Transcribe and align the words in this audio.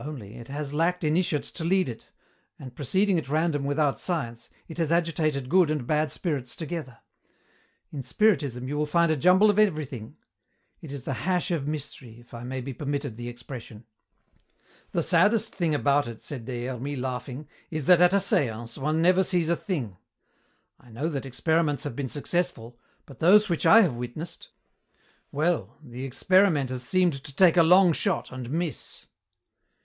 Only, 0.00 0.36
it 0.36 0.46
has 0.46 0.72
lacked 0.72 1.02
initiates 1.02 1.50
to 1.50 1.64
lead 1.64 1.88
it, 1.88 2.12
and, 2.56 2.76
proceeding 2.76 3.18
at 3.18 3.28
random 3.28 3.64
without 3.64 3.98
science, 3.98 4.48
it 4.68 4.78
has 4.78 4.92
agitated 4.92 5.48
good 5.48 5.72
and 5.72 5.88
bad 5.88 6.12
spirits 6.12 6.54
together. 6.54 7.00
In 7.90 8.04
Spiritism 8.04 8.68
you 8.68 8.76
will 8.78 8.86
find 8.86 9.10
a 9.10 9.16
jumble 9.16 9.50
of 9.50 9.58
everything. 9.58 10.14
It 10.80 10.92
is 10.92 11.02
the 11.02 11.14
hash 11.26 11.50
of 11.50 11.66
mystery, 11.66 12.20
if 12.20 12.32
I 12.32 12.44
may 12.44 12.60
be 12.60 12.72
permitted 12.72 13.16
the 13.16 13.28
expression." 13.28 13.86
"The 14.92 15.02
saddest 15.02 15.52
thing 15.52 15.74
about 15.74 16.06
it," 16.06 16.22
said 16.22 16.44
Des 16.44 16.66
Hermies, 16.68 16.96
laughing, 17.00 17.48
"is 17.68 17.86
that 17.86 18.00
at 18.00 18.12
a 18.12 18.18
séance 18.18 18.78
one 18.78 19.02
never 19.02 19.24
sees 19.24 19.48
a 19.48 19.56
thing! 19.56 19.96
I 20.78 20.90
know 20.92 21.08
that 21.08 21.26
experiments 21.26 21.82
have 21.82 21.96
been 21.96 22.08
successful, 22.08 22.78
but 23.04 23.18
those 23.18 23.48
which 23.48 23.66
I 23.66 23.80
have 23.82 23.96
witnessed 23.96 24.50
well, 25.32 25.76
the 25.82 26.04
experimenters 26.04 26.84
seemed 26.84 27.14
to 27.24 27.34
take 27.34 27.56
a 27.56 27.64
long 27.64 27.92
shot 27.92 28.30
and 28.30 28.48
miss." 28.48 29.04